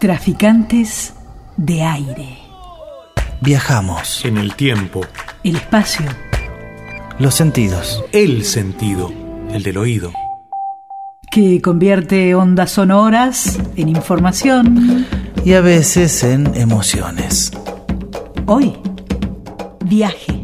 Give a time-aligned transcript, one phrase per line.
[0.00, 1.12] Traficantes
[1.58, 2.38] de aire.
[3.42, 4.24] Viajamos.
[4.24, 5.02] En el tiempo.
[5.44, 6.06] El espacio.
[7.18, 8.02] Los sentidos.
[8.10, 9.12] El sentido.
[9.50, 10.10] El del oído.
[11.30, 15.06] Que convierte ondas sonoras en información.
[15.44, 17.52] Y a veces en emociones.
[18.46, 18.78] Hoy,
[19.84, 20.39] viaje.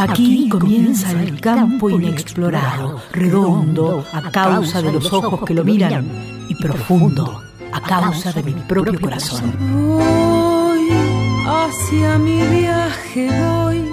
[0.00, 6.06] Aquí comienza el campo inexplorado, redondo a causa de los ojos que lo miran
[6.48, 9.52] y profundo a causa de mi propio corazón.
[9.58, 10.88] Voy
[11.46, 13.92] hacia mi viaje, voy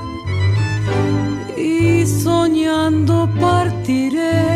[1.62, 4.56] y soñando partiré.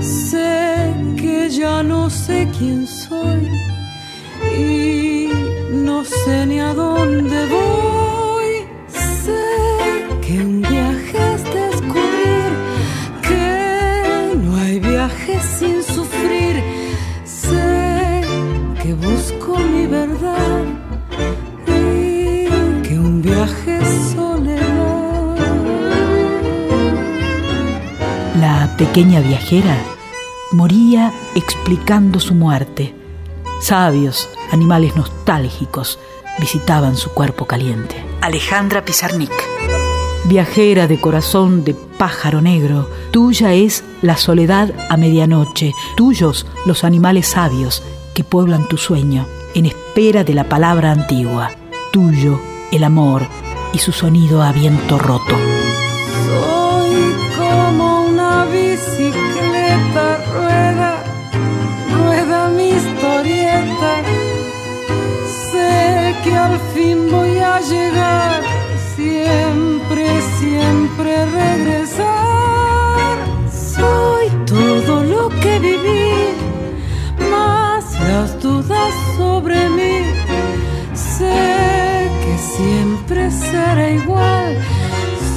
[0.00, 3.46] Sé que ya no sé quién soy
[4.56, 5.28] y
[5.70, 7.77] no sé ni a dónde voy.
[28.78, 29.76] Pequeña viajera
[30.52, 32.94] moría explicando su muerte.
[33.60, 35.98] Sabios, animales nostálgicos
[36.38, 37.96] visitaban su cuerpo caliente.
[38.20, 39.32] Alejandra Pizarnik.
[40.24, 47.26] Viajera de corazón de pájaro negro, tuya es la soledad a medianoche, tuyos los animales
[47.26, 47.82] sabios
[48.14, 51.50] que pueblan tu sueño en espera de la palabra antigua,
[51.92, 53.26] tuyo el amor
[53.72, 55.36] y su sonido a viento roto.
[66.38, 68.42] Al fin voy a llegar,
[68.96, 70.06] siempre,
[70.38, 73.16] siempre regresar.
[73.50, 76.12] Soy todo lo que viví,
[77.30, 79.96] más las dudas sobre mí.
[80.94, 84.56] Sé que siempre será igual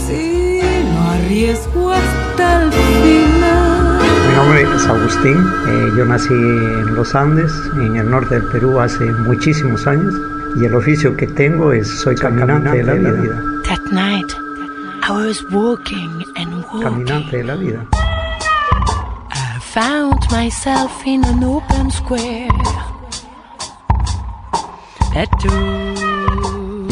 [0.06, 0.61] si
[0.91, 4.01] no arriesgo hasta el final.
[4.28, 8.79] Mi nombre es Agustín, eh, yo nací en los Andes, en el norte del Perú,
[8.79, 10.13] hace muchísimos años
[10.56, 13.41] y el oficio que tengo es soy caminante de la vida.
[13.67, 14.31] That night,
[15.03, 16.81] I was walking and walking.
[16.81, 17.88] Caminante de la vida.
[19.31, 22.50] I found myself in an open square.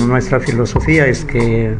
[0.07, 1.77] Nuestra filosofía es que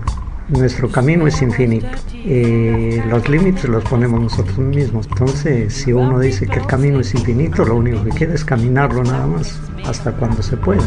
[0.48, 1.88] nuestro camino es infinito.
[2.14, 5.08] Eh, los límites los ponemos nosotros mismos.
[5.08, 9.04] Entonces, si uno dice que el camino es infinito, lo único que quiere es caminarlo
[9.04, 10.84] nada más, hasta cuando se pueda.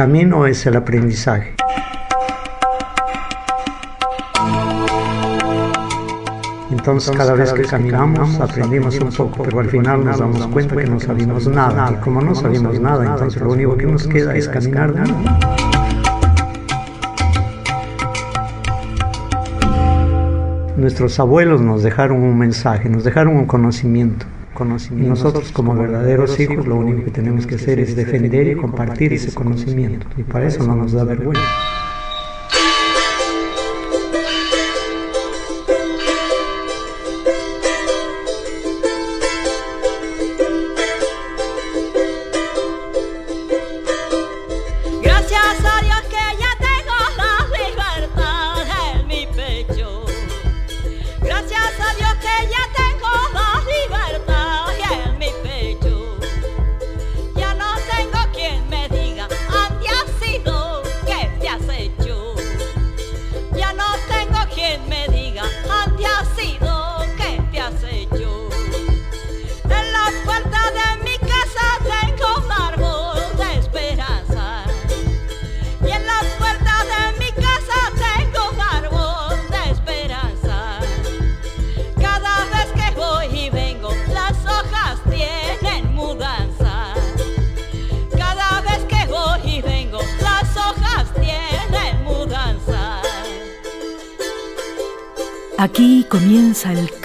[0.00, 1.52] Camino es el aprendizaje.
[6.70, 10.86] Entonces cada vez que caminamos aprendimos un poco, pero al final nos damos cuenta que
[10.86, 11.92] no sabemos nada.
[11.92, 15.38] Y como no sabemos nada, entonces lo único que nos queda es caminar de nuevo.
[20.78, 24.24] Nuestros abuelos nos dejaron un mensaje, nos dejaron un conocimiento.
[24.90, 29.12] Y nosotros como verdaderos hijos lo único que tenemos que hacer es defender y compartir
[29.12, 30.06] ese conocimiento.
[30.16, 31.40] Y para eso no nos da vergüenza.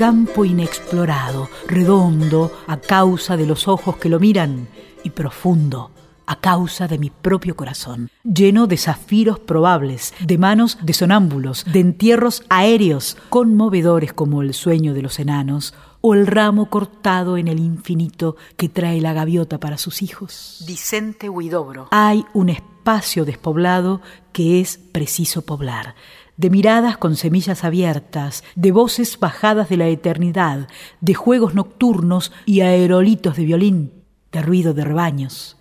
[0.05, 4.67] Campo inexplorado, redondo a causa de los ojos que lo miran
[5.03, 5.89] y profundo
[6.27, 11.79] a causa de mi propio corazón, lleno de zafiros probables, de manos de sonámbulos, de
[11.79, 17.57] entierros aéreos, conmovedores como el sueño de los enanos, o el ramo cortado en el
[17.57, 20.63] infinito que trae la gaviota para sus hijos.
[20.67, 21.87] Vicente Huidobro.
[21.89, 24.01] Hay un espacio despoblado
[24.33, 25.95] que es preciso poblar
[26.37, 30.67] de miradas con semillas abiertas, de voces bajadas de la eternidad,
[31.01, 33.91] de juegos nocturnos y aerolitos de violín,
[34.31, 35.57] de ruido de rebaños,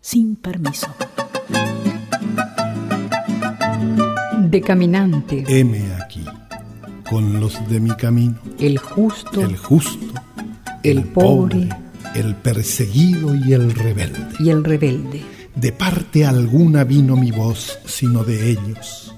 [0.00, 0.88] sin permiso.
[4.40, 5.44] De caminante.
[5.48, 6.24] Heme aquí,
[7.08, 8.36] con los de mi camino.
[8.58, 9.40] El justo.
[9.40, 10.06] El justo.
[10.82, 11.68] El, pobre,
[12.14, 14.20] El perseguido y el rebelde.
[14.38, 15.22] Y el rebelde.
[15.54, 19.13] De parte alguna vino mi voz, sino de ellos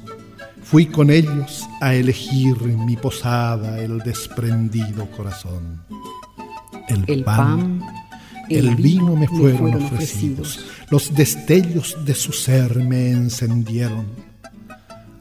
[0.67, 5.81] Fui con ellos a elegir mi posada el desprendido corazón.
[6.89, 7.81] El, pan,
[8.49, 10.67] el, vino me fueron, ofrecidos.
[10.91, 14.07] Los destellos de su ser me encendieron.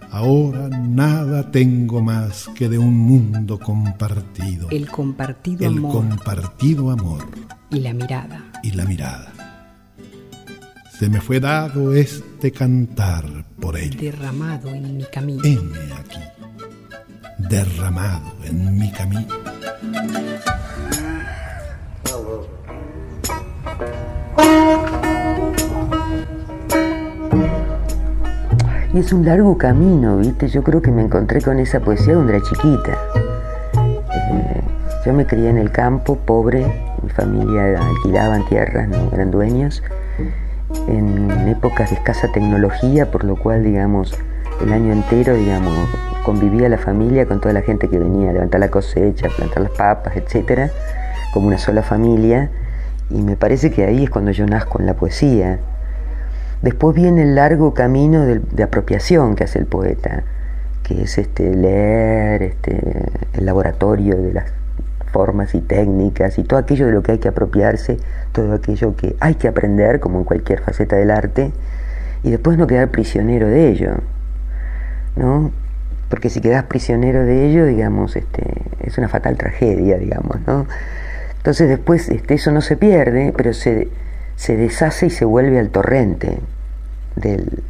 [0.10, 4.68] Ahora nada tengo más que de un mundo compartido.
[4.72, 5.92] El compartido el amor.
[5.92, 7.24] compartido amor.
[7.70, 8.52] Y la mirada.
[8.64, 9.35] Y la mirada
[11.00, 13.26] se me fue dado este cantar
[13.60, 13.98] por él.
[13.98, 15.42] Derramado en mi camino.
[15.44, 16.20] Heme aquí,
[17.38, 19.28] derramado en mi camino.
[28.94, 30.48] Y es un largo camino, ¿viste?
[30.48, 32.98] Yo creo que me encontré con esa poesía cuando era chiquita.
[33.74, 34.62] Eh,
[35.06, 36.66] yo me crié en el campo, pobre,
[37.04, 39.84] mi familia alquilaban tierras, no eran dueños
[40.88, 44.18] en épocas de escasa tecnología, por lo cual, digamos,
[44.62, 45.74] el año entero, digamos,
[46.24, 50.16] convivía la familia con toda la gente que venía levantar la cosecha, plantar las papas,
[50.16, 50.72] etcétera,
[51.34, 52.50] como una sola familia,
[53.10, 55.60] y me parece que ahí es cuando yo nazco en la poesía.
[56.62, 60.24] Después viene el largo camino de, de apropiación que hace el poeta,
[60.84, 62.80] que es este leer este,
[63.34, 64.46] el laboratorio de las
[65.16, 67.98] formas y técnicas y todo aquello de lo que hay que apropiarse,
[68.34, 71.54] todo aquello que hay que aprender, como en cualquier faceta del arte,
[72.22, 73.94] y después no quedar prisionero de ello,
[75.16, 75.52] ¿no?
[76.10, 78.44] Porque si quedas prisionero de ello, digamos, este,
[78.82, 80.68] es una fatal tragedia, digamos, ¿no?
[81.38, 83.88] Entonces después este, eso no se pierde, pero se,
[84.36, 86.40] se deshace y se vuelve al torrente
[87.16, 87.64] del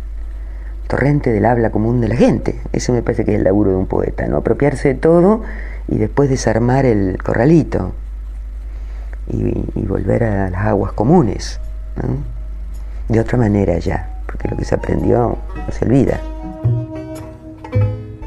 [0.87, 2.59] torrente del habla común de la gente.
[2.73, 4.37] Eso me parece que es el laburo de un poeta, ¿no?
[4.37, 5.41] Apropiarse de todo
[5.87, 7.93] y después desarmar el corralito
[9.27, 11.59] y, volver a las aguas comunes,
[13.07, 16.19] de otra manera ya, porque lo que se aprendió no se olvida.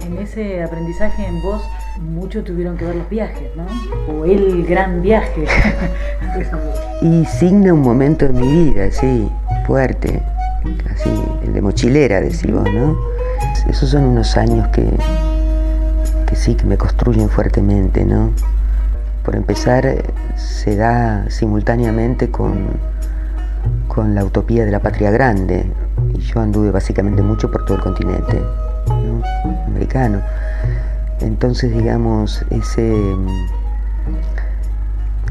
[0.05, 1.63] En ese aprendizaje en vos
[2.01, 3.67] mucho tuvieron que ver los viajes, ¿no?
[4.13, 5.47] O el gran viaje.
[7.03, 9.29] y signa un momento en mi vida, sí,
[9.67, 10.23] fuerte,
[10.93, 11.11] así,
[11.45, 12.99] el de mochilera, decimos, ¿no?
[13.69, 14.89] Esos son unos años que,
[16.27, 18.33] que sí, que me construyen fuertemente, ¿no?
[19.25, 19.87] Por empezar,
[20.37, 22.67] se da simultáneamente con,
[23.89, 25.67] con la utopía de la patria grande,
[26.15, 28.41] y yo anduve básicamente mucho por todo el continente
[29.67, 30.21] americano.
[31.21, 33.17] Entonces, digamos, ese,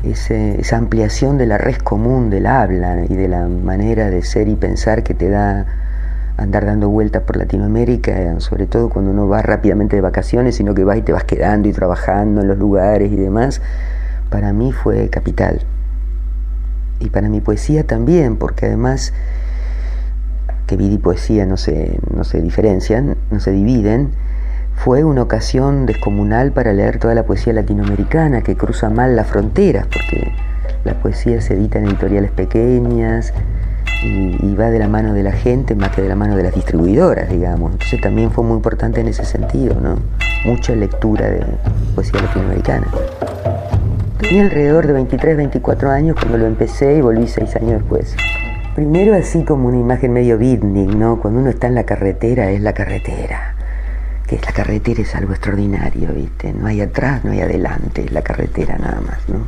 [0.03, 4.47] ese, esa ampliación de la red común del habla y de la manera de ser
[4.47, 5.65] y pensar que te da
[6.37, 10.83] andar dando vueltas por Latinoamérica, sobre todo cuando uno va rápidamente de vacaciones, sino que
[10.83, 13.61] vas y te vas quedando y trabajando en los lugares y demás,
[14.29, 15.61] para mí fue capital.
[16.99, 19.13] Y para mi poesía también, porque además
[20.67, 24.11] que vida y poesía no se, no se diferencian, no se dividen,
[24.77, 29.87] fue una ocasión descomunal para leer toda la poesía latinoamericana que cruza mal las fronteras,
[29.87, 30.31] porque
[30.85, 33.33] la poesía se edita en editoriales pequeñas,
[34.03, 36.53] y, va de la mano de la gente más que de la mano de las
[36.53, 37.71] distribuidoras, digamos.
[37.71, 39.97] Entonces también fue muy importante en ese sentido, ¿no?
[40.45, 41.43] Mucha lectura de
[41.95, 42.87] poesía latinoamericana.
[44.19, 48.15] Tenía alrededor de 23, 24 años cuando lo empecé y volví seis años después.
[48.75, 51.19] Primero así como una imagen medio beatnik, ¿no?
[51.19, 53.56] Cuando uno está en la carretera es la carretera.
[54.27, 56.51] Que la carretera es algo extraordinario, ¿viste?
[56.51, 59.47] No hay atrás, no hay adelante, es la carretera nada más, ¿no?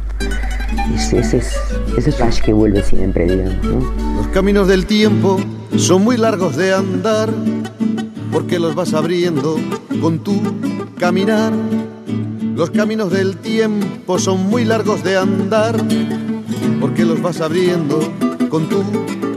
[0.95, 1.41] Ese, ese,
[1.97, 3.63] ese flash que vuelve siempre, digamos.
[3.65, 4.15] ¿no?
[4.15, 5.37] Los caminos del tiempo
[5.77, 7.29] son muy largos de andar,
[8.31, 9.57] porque los vas abriendo
[10.01, 10.41] con tu
[10.97, 11.51] caminar.
[12.55, 15.75] Los caminos del tiempo son muy largos de andar,
[16.79, 17.99] porque los vas abriendo
[18.49, 18.83] con tu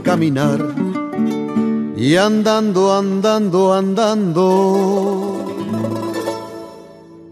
[0.03, 0.59] caminar.
[2.03, 5.45] Y andando, andando, andando.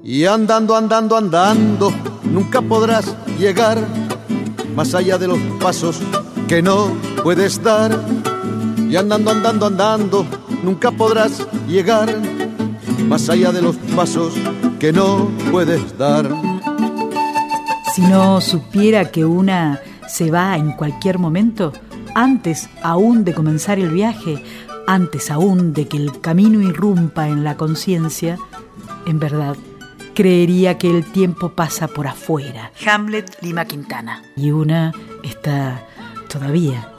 [0.01, 1.91] Y andando, andando, andando,
[2.23, 3.85] nunca podrás llegar
[4.73, 5.99] más allá de los pasos
[6.47, 6.87] que no
[7.21, 7.91] puedes dar.
[8.89, 10.25] Y andando, andando, andando,
[10.63, 12.07] nunca podrás llegar
[13.09, 14.33] más allá de los pasos
[14.79, 16.31] que no puedes dar.
[17.93, 21.73] Si no supiera que una se va en cualquier momento,
[22.15, 24.43] antes aún de comenzar el viaje,
[24.87, 28.37] antes aún de que el camino irrumpa en la conciencia,
[29.05, 29.55] en verdad,
[30.13, 32.71] creería que el tiempo pasa por afuera.
[32.85, 34.23] Hamlet Lima Quintana.
[34.35, 35.85] Y una está
[36.27, 36.89] todavía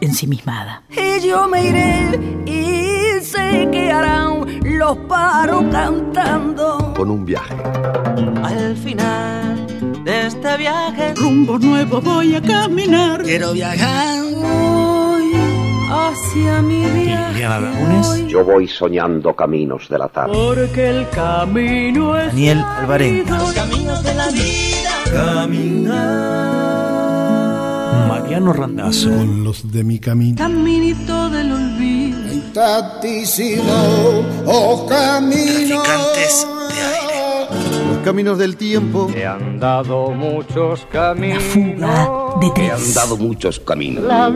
[0.00, 0.82] ensimismada.
[0.90, 6.94] Y yo me iré y se quedarán los paros cantando.
[6.96, 7.56] Con un viaje.
[8.42, 9.66] Al final
[10.04, 13.22] de este viaje, rumbo nuevo voy a caminar.
[13.22, 14.18] Quiero viajar.
[15.90, 18.26] Hacia mi viaje.
[18.28, 20.32] Yo voy soñando caminos de la tarde.
[20.34, 22.26] Porque el camino es.
[22.26, 23.38] Daniel Alvarenga.
[23.38, 24.90] Los caminos de la vida.
[25.10, 26.28] Caminar.
[28.08, 29.08] Mariano Randazzo.
[29.08, 30.36] Con los de mi camino.
[30.36, 32.18] Caminito del olvido.
[34.46, 35.82] Oh camino.
[35.82, 37.88] Traficantes de aire.
[37.94, 39.10] Los caminos del tiempo.
[39.14, 41.42] He andado muchos caminos.
[41.42, 42.88] La fuga de He tres.
[42.88, 44.04] andado muchos caminos.
[44.04, 44.28] La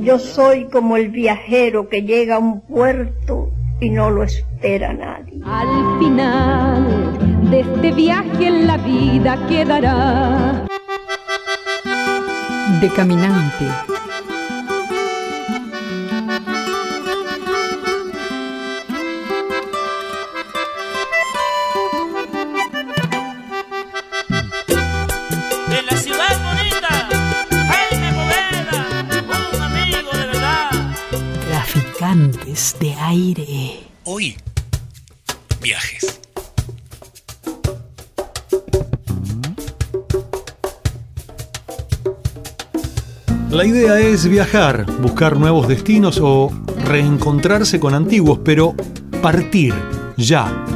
[0.00, 5.40] Yo soy como el viajero que llega a un puerto y no lo espera nadie.
[5.44, 10.66] Al final de este viaje en la vida quedará
[12.80, 13.66] De caminante.
[32.60, 33.80] De aire.
[34.04, 34.36] Hoy,
[35.62, 36.20] viajes.
[43.50, 46.50] La idea es viajar, buscar nuevos destinos o
[46.84, 48.74] reencontrarse con antiguos, pero
[49.22, 49.72] partir
[50.18, 50.69] ya.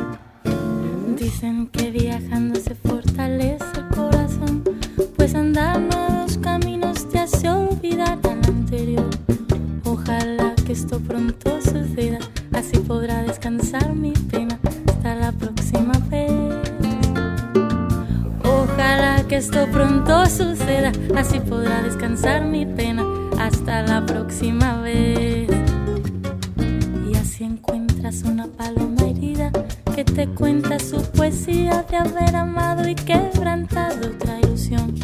[28.57, 29.51] Paloma herida
[29.95, 34.95] que te cuenta su poesía de haber amado y quebrantado otra ilusión.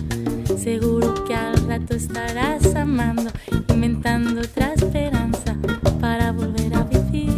[0.58, 3.30] Seguro que al rato estarás amando,
[3.68, 5.56] inventando otra esperanza
[6.00, 7.30] para volver a vivir.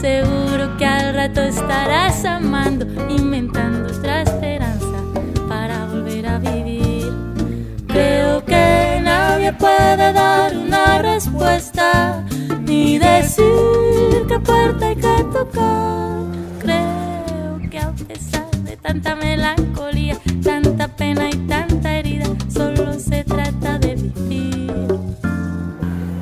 [0.00, 4.98] Seguro que al rato estarás amando, inventando otra esperanza
[5.48, 7.12] para volver a vivir.
[7.86, 12.24] Creo que nadie puede dar una respuesta
[12.64, 13.89] ni decir
[14.60, 16.26] puerta hay que tocar.
[16.58, 23.78] Creo que a pesar de tanta melancolía, tanta pena y tanta herida, solo se trata
[23.78, 24.72] de vivir.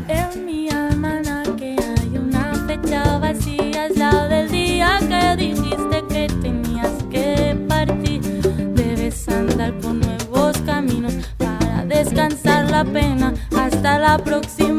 [0.09, 6.93] En mi almanaque hay una fecha vacía, es la del día que dijiste que tenías
[7.11, 8.23] que partir.
[8.75, 14.78] Debes andar por nuevos caminos para descansar la pena hasta la próxima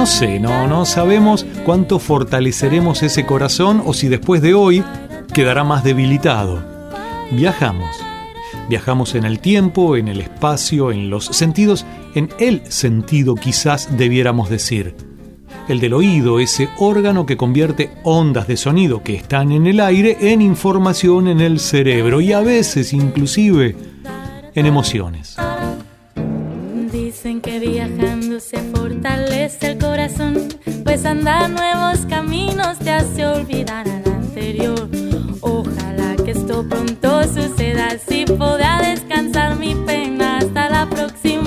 [0.00, 4.82] No sé, no, no sabemos cuánto fortaleceremos ese corazón o si después de hoy
[5.34, 6.64] quedará más debilitado.
[7.30, 7.94] Viajamos.
[8.70, 14.48] Viajamos en el tiempo, en el espacio, en los sentidos, en el sentido quizás debiéramos
[14.48, 14.94] decir.
[15.68, 20.16] El del oído, ese órgano que convierte ondas de sonido que están en el aire
[20.18, 23.76] en información en el cerebro y a veces inclusive
[24.54, 25.36] en emociones.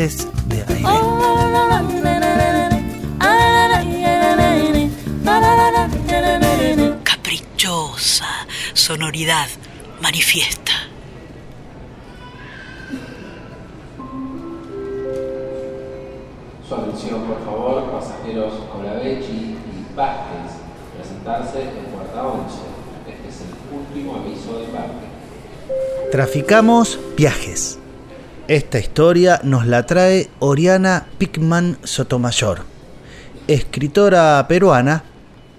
[0.00, 0.82] De aire.
[7.02, 8.24] Caprichosa
[8.72, 9.48] sonoridad
[10.00, 10.72] manifiesta.
[16.66, 20.52] Su atención, por favor, pasajeros Olavechi y Vázquez,
[20.96, 22.56] presentarse en puerta 11.
[23.06, 26.10] Este es el último aviso de embarque.
[26.10, 27.79] Traficamos viajes.
[28.50, 32.62] Esta historia nos la trae Oriana Pickman Sotomayor,
[33.46, 35.04] escritora peruana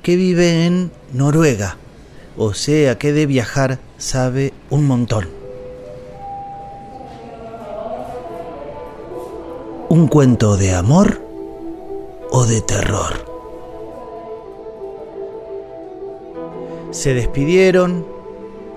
[0.03, 1.77] que vive en Noruega,
[2.35, 5.29] o sea que de viajar sabe un montón.
[9.87, 11.21] ¿Un cuento de amor
[12.29, 13.25] o de terror?
[16.91, 18.05] Se despidieron,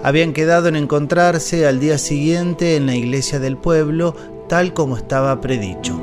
[0.05, 4.14] habían quedado en encontrarse al día siguiente en la iglesia del pueblo,
[4.51, 5.99] tal como estaba predicho.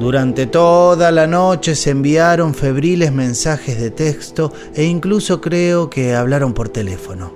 [0.00, 6.54] Durante toda la noche se enviaron febriles mensajes de texto e incluso creo que hablaron
[6.54, 7.34] por teléfono.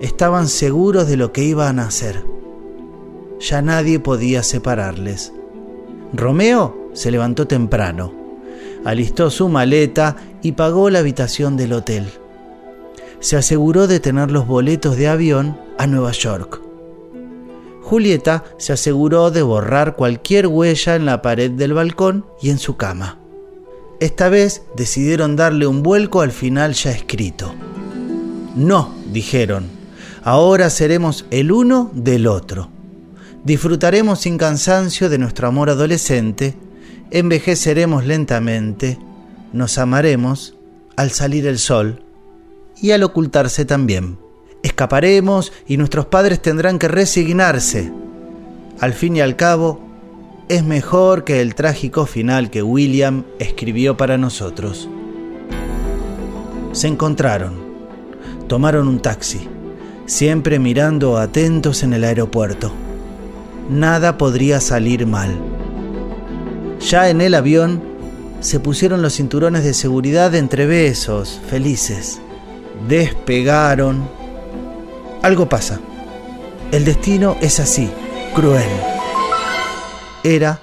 [0.00, 2.22] Estaban seguros de lo que iban a hacer.
[3.40, 5.32] Ya nadie podía separarles.
[6.12, 8.12] Romeo se levantó temprano,
[8.84, 12.06] alistó su maleta y pagó la habitación del hotel
[13.20, 16.60] se aseguró de tener los boletos de avión a Nueva York.
[17.82, 22.76] Julieta se aseguró de borrar cualquier huella en la pared del balcón y en su
[22.76, 23.18] cama.
[24.00, 27.54] Esta vez decidieron darle un vuelco al final ya escrito.
[28.54, 29.66] No, dijeron,
[30.22, 32.68] ahora seremos el uno del otro.
[33.44, 36.54] Disfrutaremos sin cansancio de nuestro amor adolescente,
[37.10, 38.98] envejeceremos lentamente,
[39.52, 40.54] nos amaremos
[40.96, 42.02] al salir el sol
[42.80, 44.18] y al ocultarse también.
[44.62, 47.92] Escaparemos y nuestros padres tendrán que resignarse.
[48.80, 49.80] Al fin y al cabo,
[50.48, 54.88] es mejor que el trágico final que William escribió para nosotros.
[56.72, 57.54] Se encontraron,
[58.46, 59.48] tomaron un taxi,
[60.06, 62.72] siempre mirando atentos en el aeropuerto.
[63.68, 65.36] Nada podría salir mal.
[66.80, 67.82] Ya en el avión,
[68.40, 72.20] se pusieron los cinturones de seguridad entre besos, felices
[72.86, 74.08] despegaron.
[75.22, 75.80] Algo pasa.
[76.70, 77.90] El destino es así,
[78.34, 78.68] cruel.
[80.22, 80.60] Era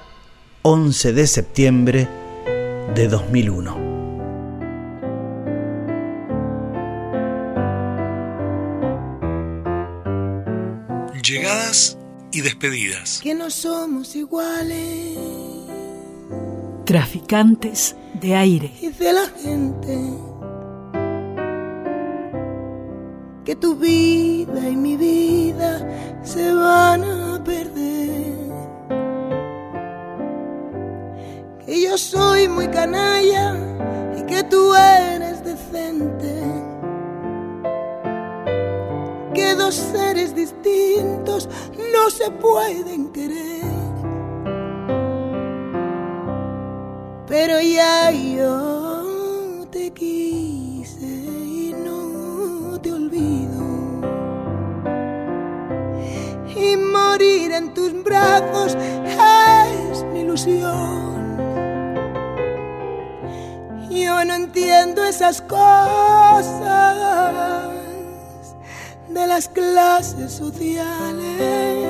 [0.61, 2.07] 11 de septiembre
[2.93, 3.85] de 2001.
[11.23, 11.97] Llegadas
[12.31, 13.19] y despedidas.
[13.23, 15.17] Que no somos iguales.
[16.85, 18.71] Traficantes de aire.
[18.79, 20.34] Dice la gente
[23.45, 25.79] que tu vida y mi vida
[26.23, 28.33] se van a perder.
[31.63, 33.55] Que yo soy muy canalla
[34.17, 36.33] y que tú eres decente.
[39.35, 41.47] Que dos seres distintos
[41.93, 43.63] no se pueden querer.
[47.27, 48.74] Pero ya yo
[59.91, 61.15] es ilusión.
[63.89, 66.95] Yo no entiendo esas cosas
[69.09, 71.85] de las clases sociales.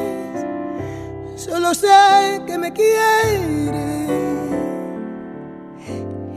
[1.35, 4.05] Solo sé que me quiere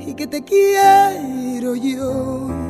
[0.06, 2.67] y que te quiero yo.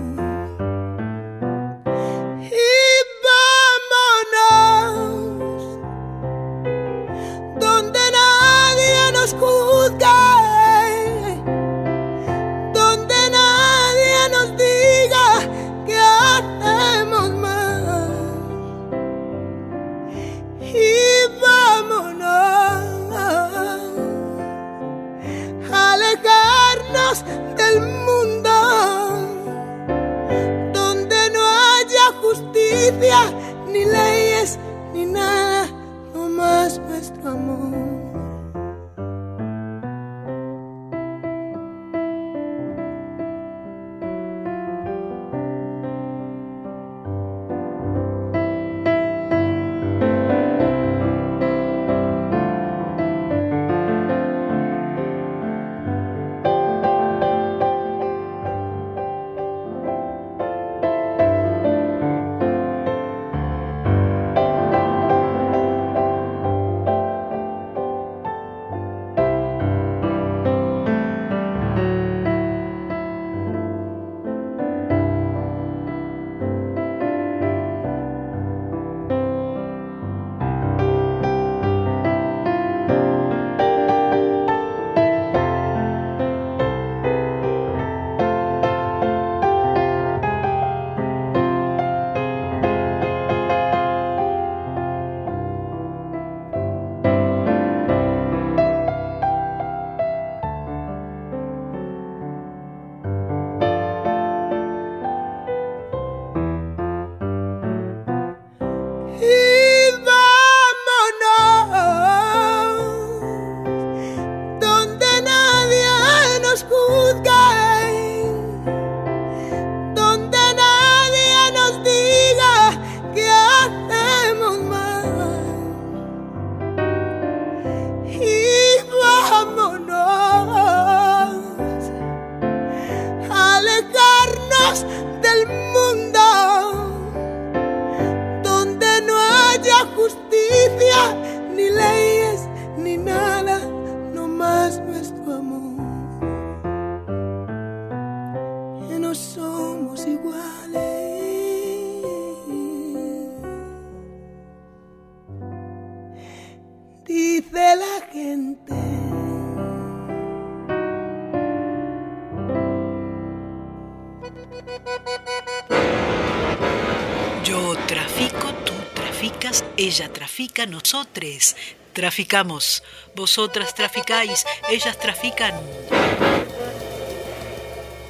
[169.99, 171.57] Ella trafica, nosotros
[171.93, 172.85] traficamos,
[173.17, 175.55] vosotras traficáis, ellas trafican.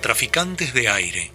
[0.03, 1.33] Traficantes de aire.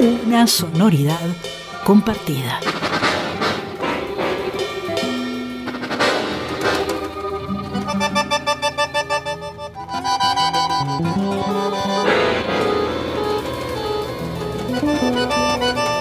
[0.00, 1.20] Una sonoridad
[1.84, 2.58] compartida.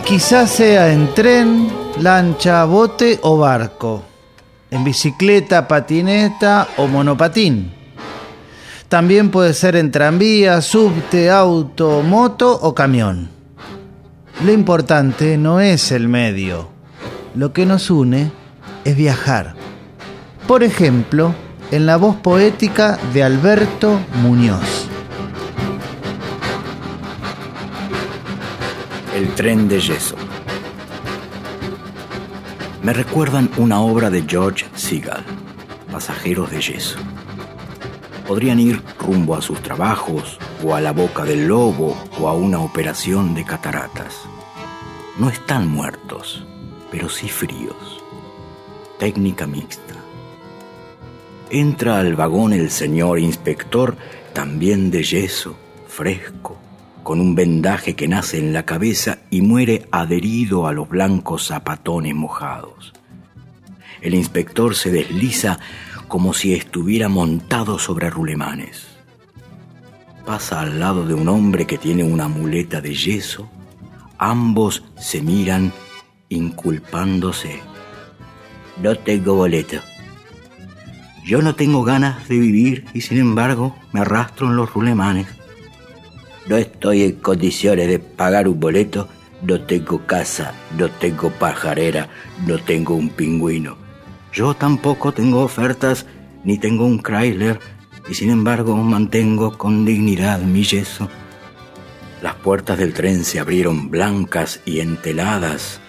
[0.05, 4.03] Quizás sea en tren, lancha, bote o barco,
[4.71, 7.71] en bicicleta, patineta o monopatín.
[8.89, 13.29] También puede ser en tranvía, subte, auto, moto o camión.
[14.43, 16.69] Lo importante no es el medio,
[17.35, 18.31] lo que nos une
[18.83, 19.55] es viajar.
[20.47, 21.33] Por ejemplo,
[21.71, 24.87] en la voz poética de Alberto Muñoz.
[29.15, 30.15] El tren de yeso.
[32.83, 35.23] Me recuerdan una obra de George Seagal,
[35.89, 36.99] Pasajeros de yeso.
[38.27, 42.59] Podrían ir rumbo a sus trabajos, o a la boca del lobo, o a una
[42.59, 44.23] operación de cataratas.
[45.17, 46.45] No están muertos,
[46.91, 48.03] pero sí fríos.
[48.99, 49.95] Técnica mixta.
[51.49, 53.95] Entra al vagón el señor inspector,
[54.33, 55.55] también de yeso,
[55.87, 56.57] fresco,
[57.03, 62.15] con un vendaje que nace en la cabeza y muere adherido a los blancos zapatones
[62.15, 62.93] mojados.
[64.01, 65.59] El inspector se desliza
[66.07, 68.87] como si estuviera montado sobre rulemanes.
[70.25, 73.49] Pasa al lado de un hombre que tiene una muleta de yeso.
[74.17, 75.73] Ambos se miran
[76.29, 77.59] inculpándose.
[78.81, 79.77] No tengo boleto.
[81.25, 85.27] Yo no tengo ganas de vivir y sin embargo me arrastro en los rulemanes.
[86.47, 89.07] No estoy en condiciones de pagar un boleto,
[89.41, 92.09] no tengo casa, no tengo pajarera,
[92.45, 93.77] no tengo un pingüino.
[94.33, 96.05] Yo tampoco tengo ofertas
[96.43, 97.59] ni tengo un Chrysler
[98.09, 101.09] y sin embargo mantengo con dignidad mi yeso.
[102.21, 105.79] Las puertas del tren se abrieron blancas y enteladas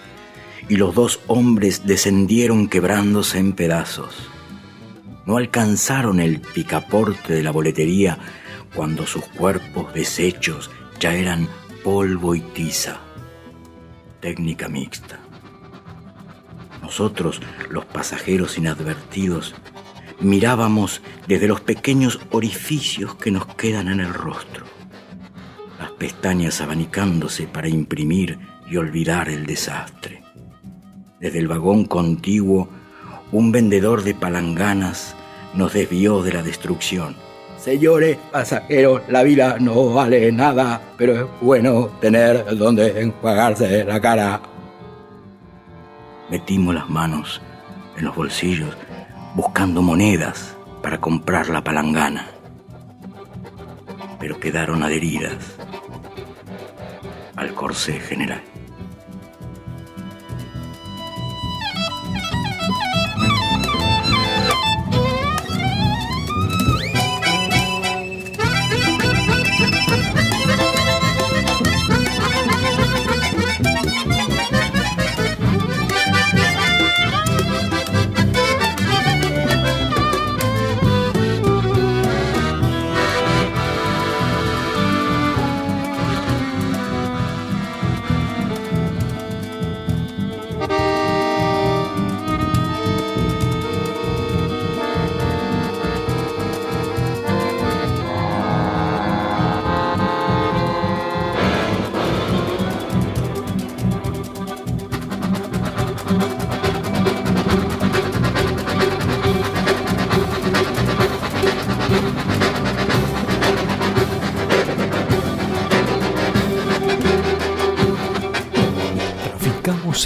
[0.69, 4.29] y los dos hombres descendieron quebrándose en pedazos.
[5.25, 8.19] No alcanzaron el picaporte de la boletería
[8.75, 11.47] cuando sus cuerpos deshechos ya eran
[11.83, 12.99] polvo y tiza.
[14.19, 15.19] Técnica mixta.
[16.81, 19.55] Nosotros, los pasajeros inadvertidos,
[20.19, 24.65] mirábamos desde los pequeños orificios que nos quedan en el rostro,
[25.79, 30.23] las pestañas abanicándose para imprimir y olvidar el desastre.
[31.19, 32.69] Desde el vagón contiguo,
[33.31, 35.15] un vendedor de palanganas
[35.53, 37.15] nos desvió de la destrucción.
[37.65, 44.39] Señores pasajeros, la vida no vale nada, pero es bueno tener donde enjuagarse la cara.
[46.29, 47.41] Metimos las manos
[47.97, 48.77] en los bolsillos
[49.33, 52.27] buscando monedas para comprar la palangana,
[54.19, 55.55] pero quedaron adheridas
[57.35, 58.43] al corsé general.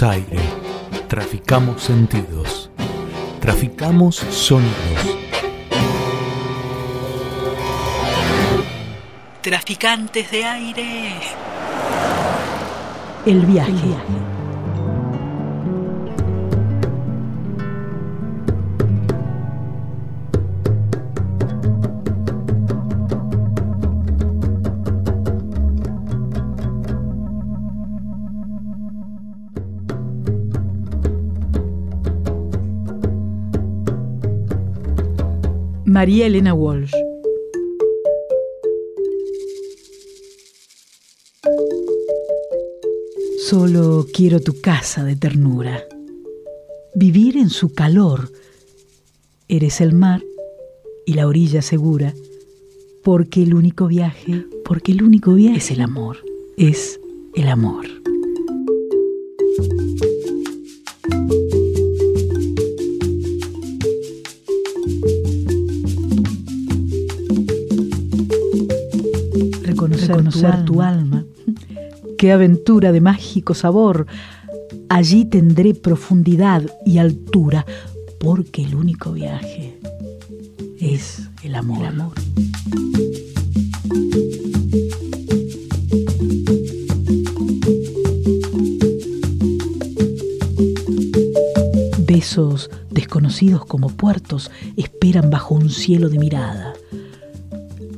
[0.00, 0.42] Traficamos aire,
[1.08, 2.70] traficamos sentidos,
[3.38, 5.18] traficamos sonidos.
[9.42, 11.12] Traficantes de aire.
[13.26, 14.29] El viaje.
[36.00, 36.94] María Elena Walsh.
[43.46, 45.84] Solo quiero tu casa de ternura.
[46.94, 48.32] Vivir en su calor.
[49.46, 50.22] Eres el mar
[51.04, 52.14] y la orilla segura.
[53.04, 56.16] Porque el único viaje, porque el único viaje es el amor.
[56.56, 56.98] Es
[57.34, 57.99] el amor.
[69.90, 71.24] Reconocer, tu, alma.
[72.18, 74.06] Qué aventura de mágico sabor.
[74.88, 77.66] Allí tendré profundidad y altura,
[78.18, 79.78] porque el único viaje
[80.78, 81.78] es el amor.
[81.78, 82.12] El amor.
[92.06, 96.74] Besos desconocidos como puertos esperan bajo un cielo de mirada.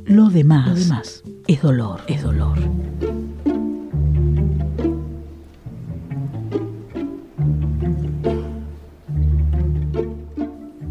[0.04, 1.21] Lo demás, Lo demás
[1.54, 2.58] es dolor, es dolor.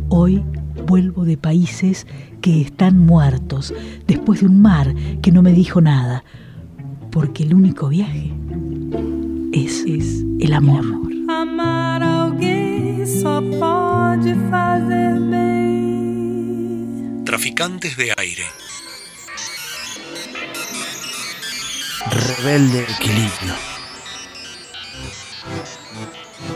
[0.10, 0.44] Hoy
[0.86, 2.06] vuelvo de países
[2.42, 3.74] que están muertos,
[4.08, 6.24] después de un mar que no me dijo nada,
[7.12, 8.32] porque el único viaje
[9.54, 10.86] es, es el amor.
[11.28, 17.24] Amar alguém só pode fazer bem.
[17.24, 18.12] Traficantes de
[22.38, 23.54] Rebelde equilibrio.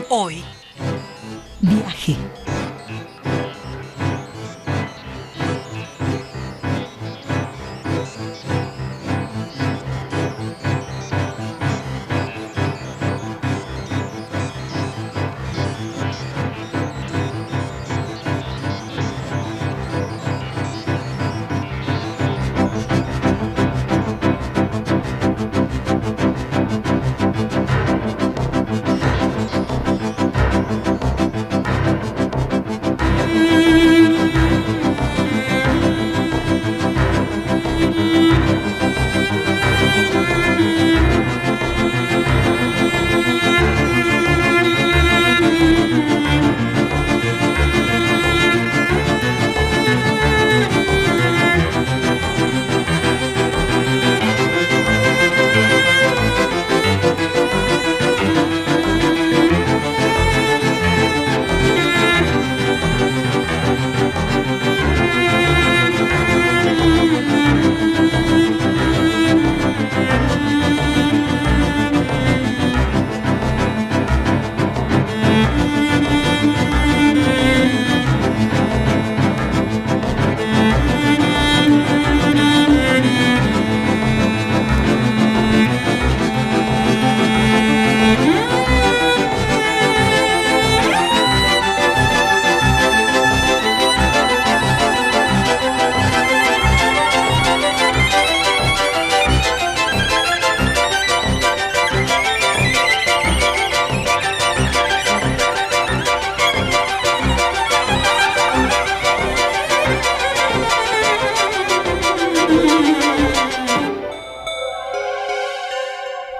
[0.08, 0.42] Hoy,
[1.60, 2.16] viaje.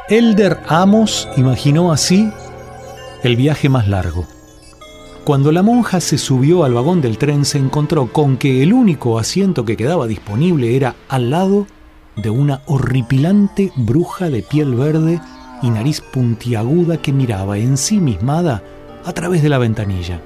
[0.08, 2.30] Elder Amos imaginó así
[3.24, 4.24] el viaje más largo.
[5.24, 9.18] Cuando la monja se subió al vagón del tren se encontró con que el único
[9.18, 11.66] asiento que quedaba disponible era al lado
[12.14, 15.20] de una horripilante bruja de piel verde
[15.60, 18.62] y nariz puntiaguda que miraba ensimismada
[19.04, 20.20] a través de la ventanilla.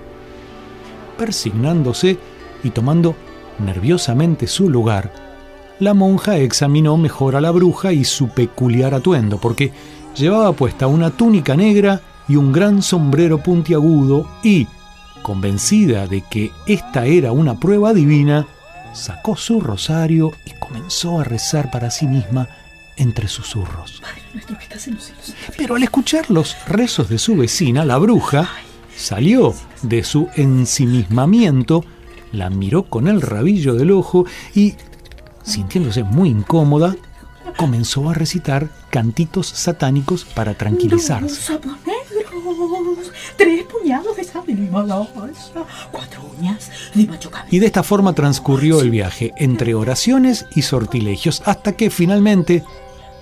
[1.17, 2.19] Persignándose
[2.63, 3.17] y tomando
[3.59, 5.30] nerviosamente su lugar,
[5.81, 9.73] la monja examinó mejor a la bruja y su peculiar atuendo, porque
[10.15, 14.67] llevaba puesta una túnica negra y un gran sombrero puntiagudo y,
[15.23, 18.47] convencida de que esta era una prueba divina,
[18.93, 22.49] sacó su rosario y comenzó a rezar para sí misma
[22.97, 24.03] entre susurros.
[25.57, 28.49] Pero al escuchar los rezos de su vecina, la bruja
[28.95, 31.85] salió de su ensimismamiento,
[32.33, 34.75] la miró con el rabillo del ojo y,
[35.43, 36.97] sintiéndose muy incómoda,
[37.57, 41.29] comenzó a recitar cantitos satánicos para tranquilizarse.
[41.29, 45.09] Dos sapos negros, tres puñados de sal de Himalaya,
[45.91, 47.09] cuatro uñas de.
[47.51, 52.65] Y de esta forma transcurrió el viaje, entre oraciones y sortilegios, hasta que finalmente,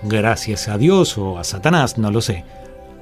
[0.02, 2.44] gracias a Dios o a Satanás, no lo sé,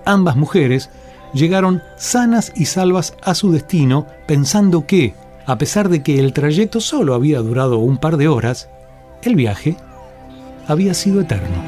[0.05, 0.90] ambas mujeres
[1.35, 6.81] llegaron sanas y salvas a su destino, pensando que, a pesar de que el trayecto
[6.81, 8.68] solo había durado un par de horas,
[9.22, 9.76] el viaje
[10.66, 11.62] había sido eterno.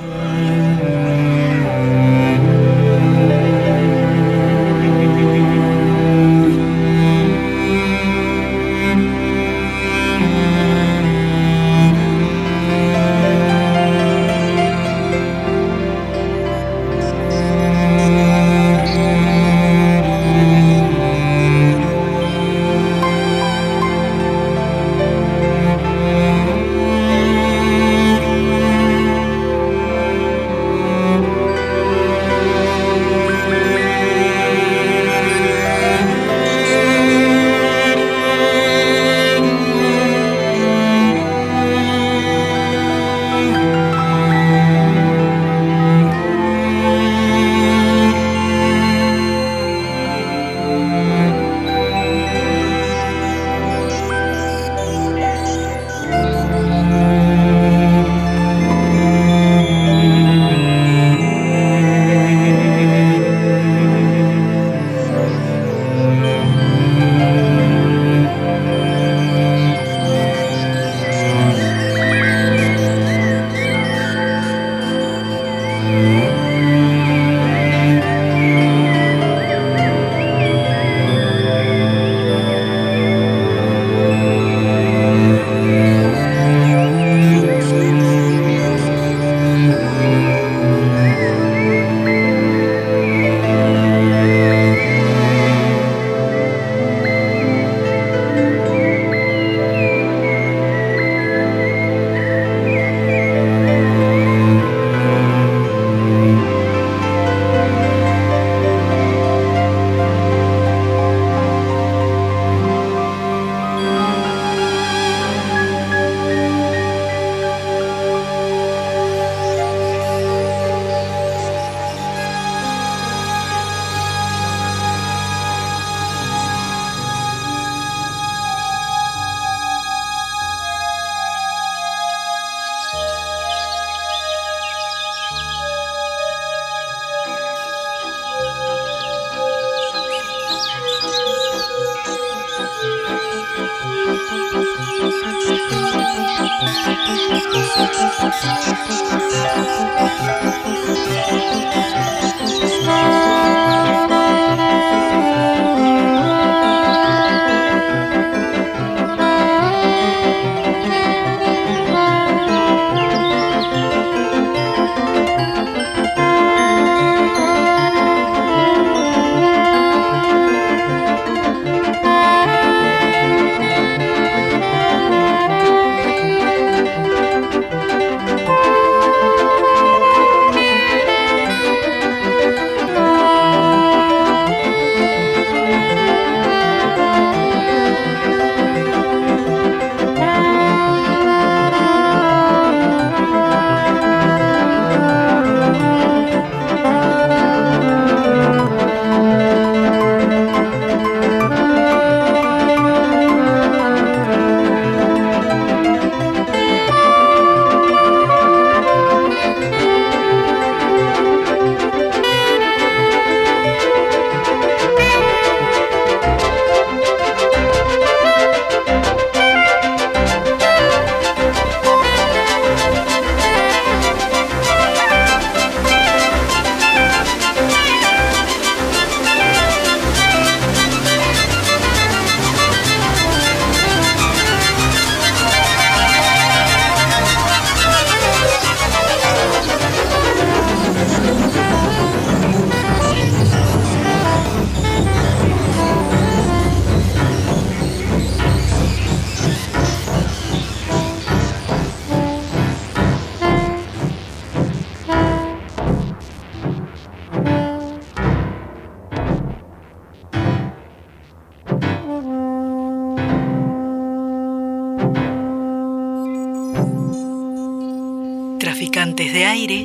[268.99, 269.85] Traficantes de aire.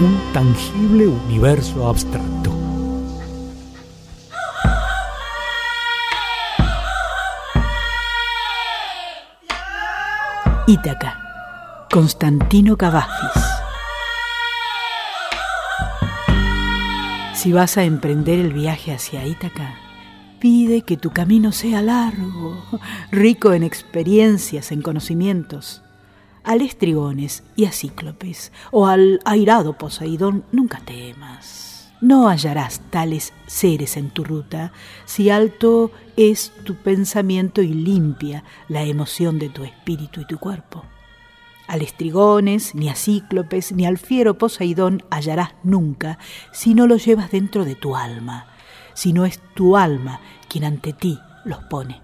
[0.00, 2.52] Un tangible universo abstracto.
[10.68, 13.42] Ítaca, Constantino Cavafis.
[17.34, 19.85] Si vas a emprender el viaje hacia Ítaca,
[20.40, 22.62] pide que tu camino sea largo,
[23.10, 25.82] rico en experiencias, en conocimientos.
[26.44, 31.92] Al estrigones y a cíclopes, o al airado Poseidón, nunca temas.
[32.00, 34.72] No hallarás tales seres en tu ruta
[35.06, 40.84] si alto es tu pensamiento y limpia la emoción de tu espíritu y tu cuerpo.
[41.66, 46.18] Al estrigones, ni a cíclopes, ni al fiero Poseidón hallarás nunca
[46.52, 48.46] si no lo llevas dentro de tu alma,
[48.96, 52.02] si no es tu alma quien ante ti los pone.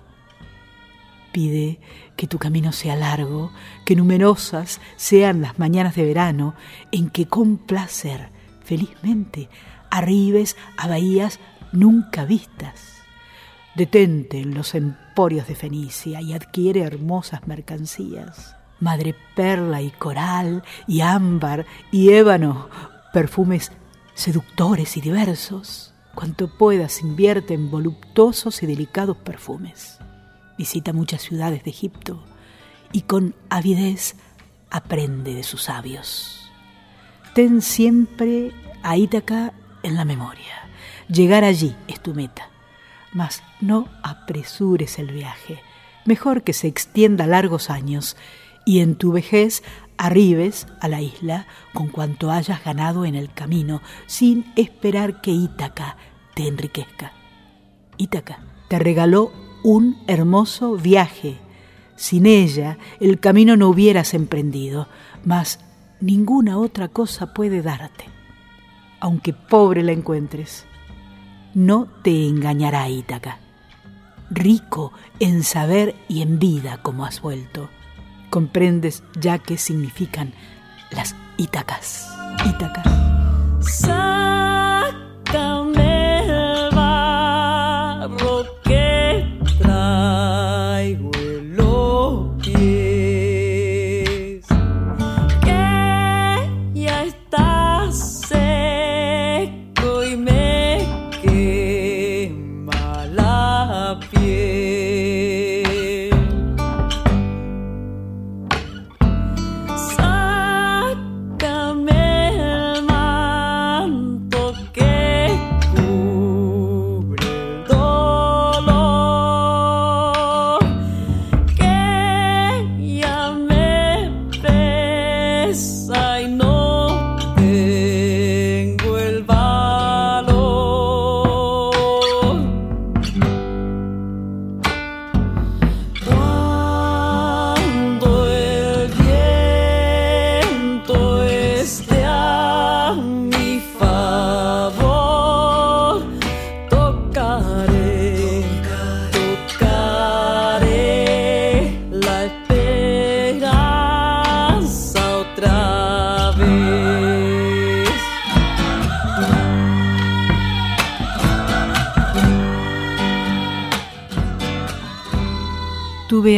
[1.33, 1.81] Pide
[2.15, 3.51] que tu camino sea largo,
[3.87, 6.55] que numerosas sean las mañanas de verano
[6.93, 8.29] en que con placer,
[8.63, 9.49] felizmente,
[9.91, 11.41] arribes a bahías
[11.73, 12.99] nunca vistas.
[13.75, 18.55] Detente en los emporios de Fenicia y adquiere hermosas mercancías.
[18.79, 22.69] Madre perla y coral y ámbar y ébano,
[23.15, 23.73] perfumes
[24.15, 25.92] seductores y diversos.
[26.15, 29.99] Cuanto puedas invierte en voluptuosos y delicados perfumes.
[30.59, 32.23] Visita muchas ciudades de Egipto
[32.93, 34.17] y con avidez
[34.71, 36.51] aprende de sus sabios.
[37.35, 38.53] Ten siempre
[38.83, 40.69] a Ítaca en la memoria.
[41.09, 42.49] Llegar allí es tu meta,
[43.13, 45.61] mas no apresures el viaje.
[46.05, 48.17] Mejor que se extienda largos años
[48.65, 49.63] y en tu vejez
[49.97, 55.97] arribes a la isla con cuanto hayas ganado en el camino, sin esperar que Ítaca
[56.35, 57.13] te enriquezca.
[57.99, 59.33] Ítaca te regaló
[59.63, 61.39] un hermoso viaje.
[61.97, 64.89] Sin ella el camino no hubieras emprendido,
[65.25, 65.61] mas
[66.01, 68.07] ninguna otra cosa puede darte.
[68.99, 70.65] Aunque pobre la encuentres,
[71.55, 73.39] no te engañará Ítaca.
[74.31, 77.69] Rico en saber y en vida como has vuelto
[78.33, 80.33] comprendes ya qué significan
[80.91, 82.09] las Ítacas.
[82.47, 82.83] Ítaca.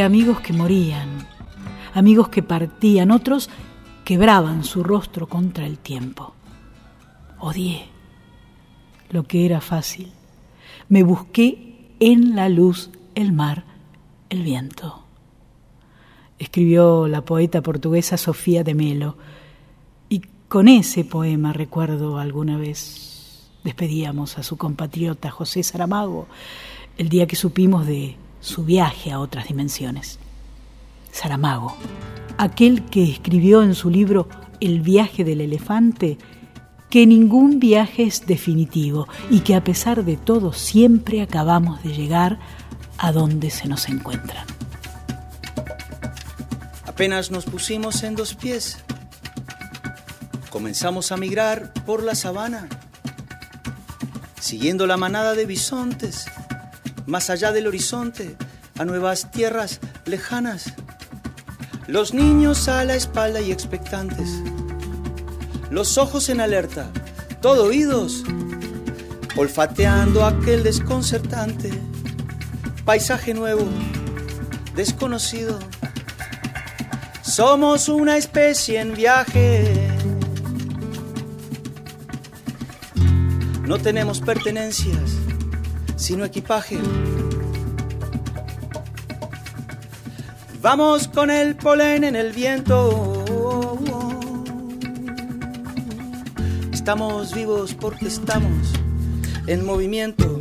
[0.02, 1.08] Amigos que morían,
[1.94, 3.48] amigos que partían, otros
[4.04, 6.34] quebraban su rostro contra el tiempo.
[7.38, 7.86] Odié
[9.10, 10.10] lo que era fácil.
[10.88, 13.64] Me busqué en la luz, el mar,
[14.30, 15.04] el viento.
[16.38, 19.16] Escribió la poeta portuguesa Sofía de Melo.
[20.08, 26.26] Y con ese poema recuerdo alguna vez despedíamos a su compatriota José Saramago
[26.98, 30.18] el día que supimos de su viaje a otras dimensiones.
[31.10, 31.74] Saramago,
[32.36, 34.28] aquel que escribió en su libro
[34.60, 36.18] El viaje del elefante,
[36.90, 42.38] que ningún viaje es definitivo y que a pesar de todo siempre acabamos de llegar
[42.98, 44.44] a donde se nos encuentra.
[46.86, 48.76] Apenas nos pusimos en dos pies,
[50.50, 52.68] comenzamos a migrar por la sabana,
[54.38, 56.26] siguiendo la manada de bisontes,
[57.06, 58.36] más allá del horizonte,
[58.78, 60.74] a nuevas tierras lejanas.
[61.86, 64.30] Los niños a la espalda y expectantes,
[65.70, 66.90] los ojos en alerta,
[67.40, 68.24] todo oídos,
[69.36, 71.70] olfateando aquel desconcertante
[72.84, 73.66] paisaje nuevo,
[74.76, 75.58] desconocido.
[77.22, 79.88] Somos una especie en viaje.
[83.66, 85.16] No tenemos pertenencias,
[86.04, 86.78] sino equipaje.
[90.60, 93.74] Vamos con el polen en el viento.
[96.72, 98.72] Estamos vivos porque estamos
[99.46, 100.38] en movimiento.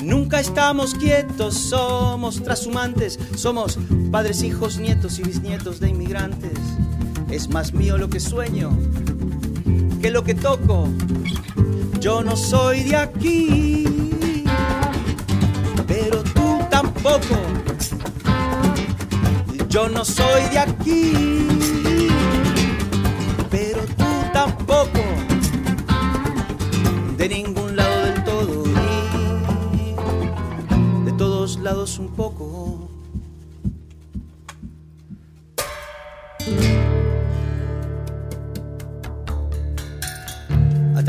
[0.00, 3.76] Nunca estamos quietos, somos trashumantes, somos
[4.12, 6.60] padres, hijos, nietos y bisnietos de inmigrantes.
[7.32, 8.70] Es más mío lo que sueño
[10.04, 10.86] que lo que toco.
[12.04, 14.44] Yo no soy de aquí,
[15.86, 17.34] pero tú tampoco.
[19.70, 21.48] Yo no soy de aquí,
[23.50, 25.00] pero tú tampoco.
[27.16, 28.64] De ningún lado del todo
[29.72, 32.33] y de todos lados un poco.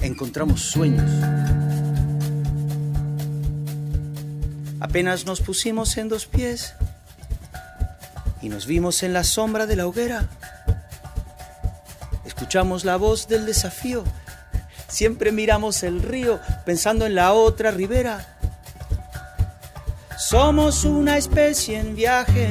[0.00, 1.10] encontramos sueños.
[4.80, 6.74] Apenas nos pusimos en dos pies
[8.42, 10.28] y nos vimos en la sombra de la hoguera.
[12.24, 14.02] Escuchamos la voz del desafío.
[14.88, 18.38] Siempre miramos el río pensando en la otra ribera.
[20.18, 22.48] Somos una especie en viaje.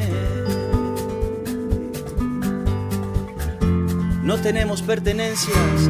[4.24, 5.90] No tenemos pertenencias,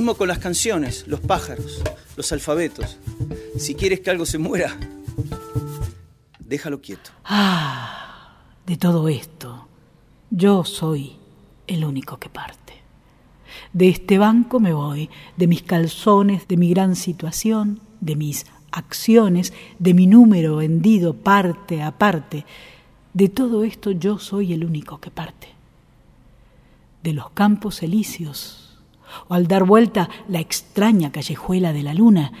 [0.00, 1.82] Mismo con las canciones, los pájaros,
[2.16, 2.96] los alfabetos.
[3.58, 4.74] Si quieres que algo se muera,
[6.38, 7.10] déjalo quieto.
[7.26, 9.68] Ah, de todo esto,
[10.30, 11.18] yo soy
[11.66, 12.72] el único que parte.
[13.74, 19.52] De este banco me voy, de mis calzones, de mi gran situación, de mis acciones,
[19.78, 22.46] de mi número vendido parte a parte.
[23.12, 25.48] De todo esto yo soy el único que parte.
[27.02, 28.69] De los campos elíseos,
[29.28, 32.32] o al dar vuelta la extraña callejuela de la luna,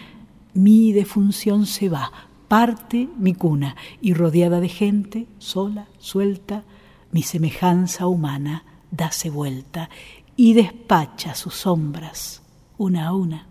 [0.54, 2.12] mi defunción se va,
[2.48, 6.64] parte mi cuna, y rodeada de gente, sola, suelta,
[7.12, 9.90] mi semejanza humana dase vuelta
[10.36, 12.42] y despacha sus sombras
[12.80, 13.46] una a una.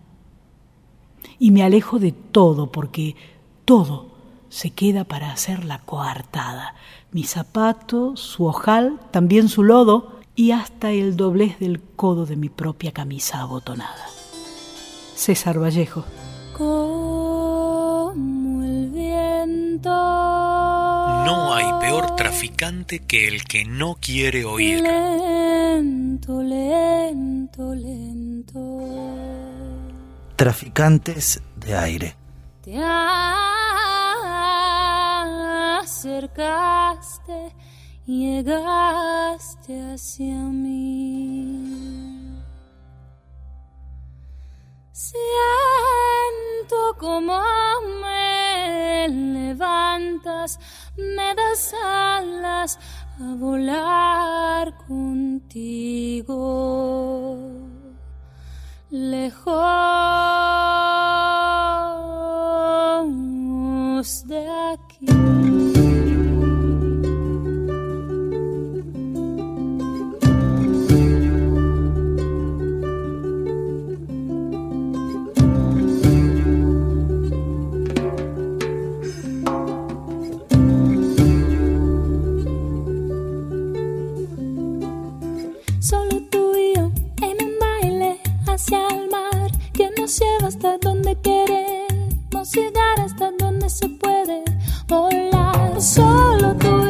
[1.37, 3.15] Y me alejo de todo porque
[3.63, 4.09] todo
[4.49, 6.73] se queda para hacer la coartada.
[7.11, 12.47] Mi zapato, su ojal, también su lodo y hasta el doblez del codo de mi
[12.47, 14.05] propia camisa abotonada.
[15.13, 16.05] César Vallejo.
[16.57, 18.13] Como
[18.63, 19.89] el viento.
[19.89, 24.79] No hay peor traficante que el que no quiere oír.
[24.79, 28.79] Lento, lento, lento.
[30.37, 32.15] Traficantes de aire.
[32.61, 32.77] Te
[35.81, 37.53] acercaste,
[38.09, 41.63] llegaste hacia mí.
[44.91, 45.19] Siento
[46.97, 47.39] como
[48.01, 50.59] me levantas,
[50.97, 52.79] me das alas
[53.19, 56.39] a volar contigo.
[58.89, 59.47] Lejos
[64.25, 65.68] de aquí.
[90.49, 94.43] Hasta donde queremos llegar, hasta donde se puede
[94.87, 95.79] volar.
[95.79, 96.88] Solo tú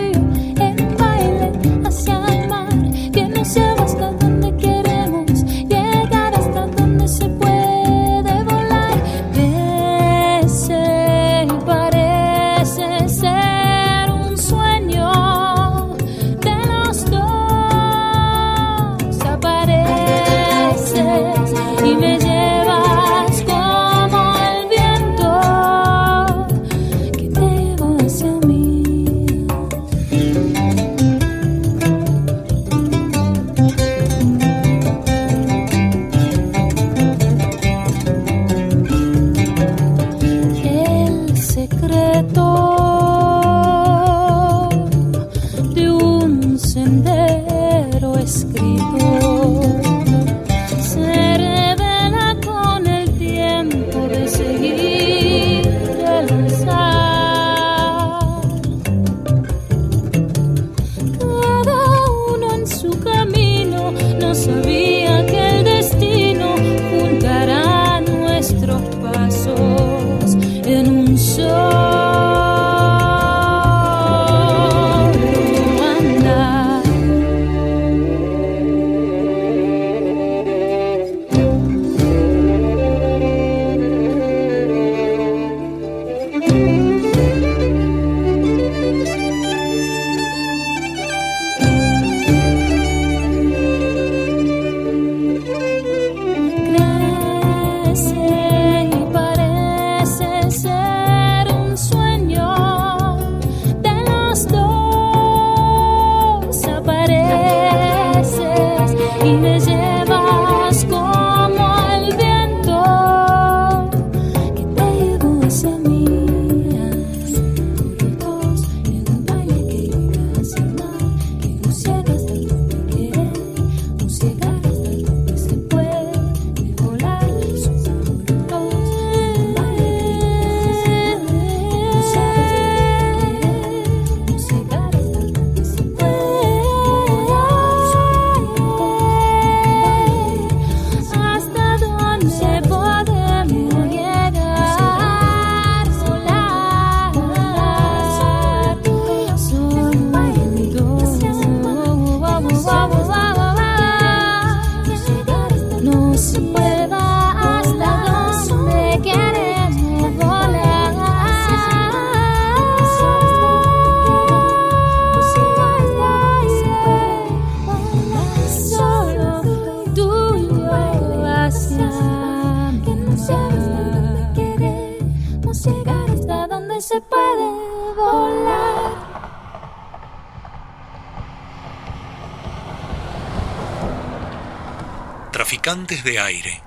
[185.70, 186.63] Traficantes de aire.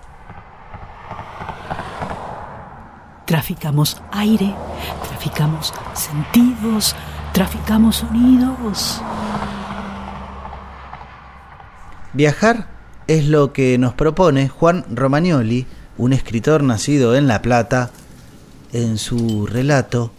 [3.26, 4.54] Traficamos aire,
[5.08, 6.94] traficamos sentidos,
[7.32, 9.02] traficamos sonidos.
[12.12, 12.68] Viajar
[13.08, 15.66] es lo que nos propone Juan Romagnoli,
[15.98, 17.90] un escritor nacido en La Plata,
[18.72, 20.12] en su relato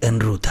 [0.00, 0.43] En Ruta.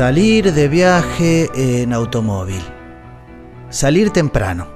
[0.00, 2.62] Salir de viaje en automóvil.
[3.68, 4.66] Salir temprano.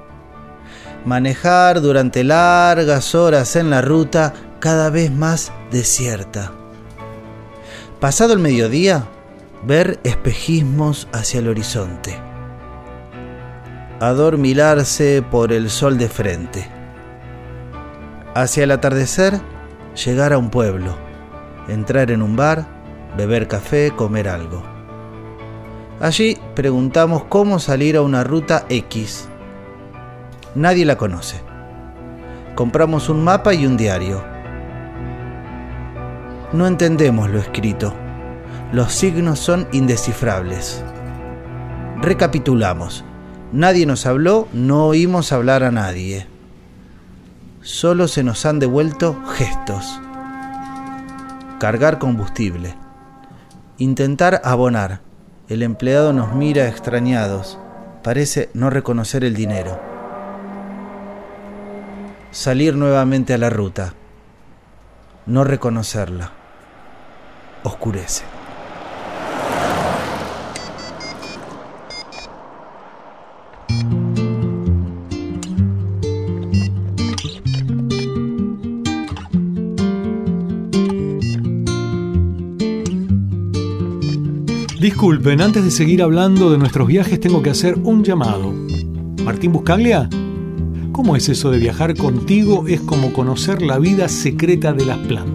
[1.03, 6.51] Manejar durante largas horas en la ruta cada vez más desierta.
[7.99, 9.07] Pasado el mediodía,
[9.63, 12.15] ver espejismos hacia el horizonte.
[13.99, 16.69] Adormilarse por el sol de frente.
[18.35, 19.41] Hacia el atardecer,
[20.05, 20.95] llegar a un pueblo,
[21.67, 22.67] entrar en un bar,
[23.17, 24.74] beber café, comer algo.
[25.99, 29.29] Allí preguntamos cómo salir a una ruta X.
[30.53, 31.41] Nadie la conoce.
[32.53, 34.21] Compramos un mapa y un diario.
[36.51, 37.93] No entendemos lo escrito.
[38.73, 40.83] Los signos son indescifrables.
[42.01, 43.05] Recapitulamos.
[43.53, 46.27] Nadie nos habló, no oímos hablar a nadie.
[47.61, 50.01] Solo se nos han devuelto gestos.
[51.57, 52.75] Cargar combustible.
[53.77, 55.04] Intentar abonar.
[55.47, 57.59] El empleado nos mira extrañados.
[58.01, 59.79] Parece no reconocer el dinero.
[62.31, 63.93] Salir nuevamente a la ruta.
[65.27, 66.31] No reconocerla.
[67.61, 68.34] Oscurece.
[84.95, 88.53] Disculpen, antes de seguir hablando de nuestros viajes tengo que hacer un llamado.
[89.25, 90.07] Martín Buscaglia,
[90.93, 92.65] ¿cómo es eso de viajar contigo?
[92.65, 95.34] Es como conocer la vida secreta de las plantas.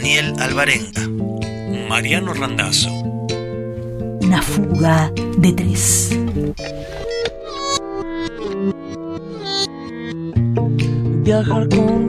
[0.00, 1.02] Daniel Alvarenga.
[1.86, 2.88] Mariano Randazzo.
[4.22, 6.08] Una fuga de tres.
[11.22, 11.99] viajar contigo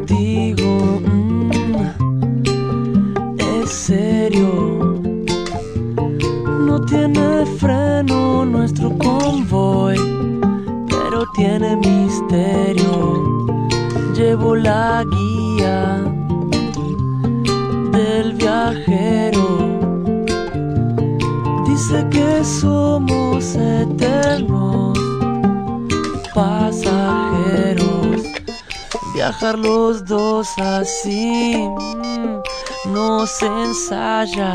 [29.50, 31.58] los dos así.
[31.58, 34.54] Mm, no se ensaya.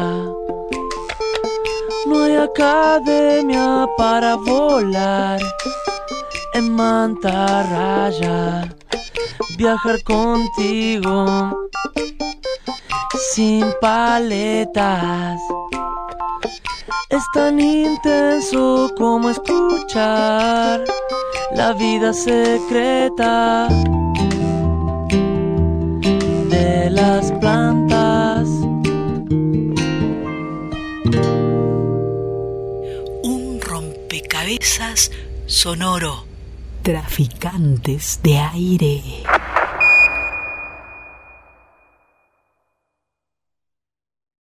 [2.07, 5.41] No hay academia para volar
[6.55, 8.73] en mantarraya.
[9.59, 11.67] Viajar contigo
[13.35, 15.41] sin paletas.
[17.11, 20.85] Es tan intenso como escuchar
[21.55, 23.69] la vida secreta
[35.57, 36.27] sonoro.
[36.83, 39.26] Traficantes de aire.